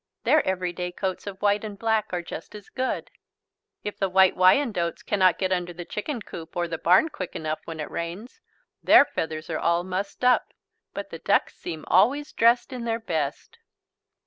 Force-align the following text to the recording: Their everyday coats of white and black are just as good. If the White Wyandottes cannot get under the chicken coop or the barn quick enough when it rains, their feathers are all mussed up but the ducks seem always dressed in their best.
Their 0.23 0.43
everyday 0.47 0.91
coats 0.91 1.27
of 1.27 1.39
white 1.43 1.63
and 1.63 1.77
black 1.77 2.11
are 2.11 2.23
just 2.23 2.55
as 2.55 2.69
good. 2.69 3.11
If 3.83 3.99
the 3.99 4.09
White 4.09 4.35
Wyandottes 4.35 5.03
cannot 5.03 5.37
get 5.37 5.51
under 5.51 5.73
the 5.73 5.85
chicken 5.85 6.23
coop 6.23 6.57
or 6.57 6.67
the 6.67 6.79
barn 6.79 7.09
quick 7.09 7.35
enough 7.35 7.59
when 7.65 7.79
it 7.79 7.91
rains, 7.91 8.41
their 8.81 9.05
feathers 9.05 9.47
are 9.51 9.59
all 9.59 9.83
mussed 9.83 10.23
up 10.23 10.53
but 10.95 11.11
the 11.11 11.19
ducks 11.19 11.55
seem 11.55 11.85
always 11.85 12.33
dressed 12.33 12.73
in 12.73 12.85
their 12.85 12.99
best. 12.99 13.59